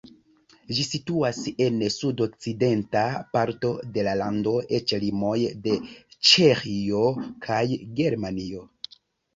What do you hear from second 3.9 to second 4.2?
de la